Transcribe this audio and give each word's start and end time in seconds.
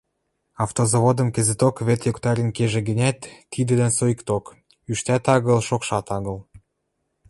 Автозаводым 0.63 1.27
кӹзӹток 1.35 1.75
вӹд 1.87 2.01
йоктарен 2.07 2.49
кежӹ 2.57 2.81
гӹнят, 2.89 3.19
тидӹлӓн 3.51 3.91
соикток, 3.97 4.45
ӱштӓт 4.91 5.25
агыл, 5.35 5.59
шокшат 5.67 6.07
агыл. 6.17 6.37